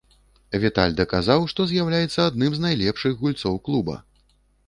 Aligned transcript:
Віталь 0.61 0.95
даказаў, 1.01 1.45
што 1.51 1.65
з'яўляецца 1.73 2.19
адным 2.31 2.51
з 2.57 2.63
найлепшых 2.65 3.13
гульцоў 3.23 3.59
клуба. 3.67 4.01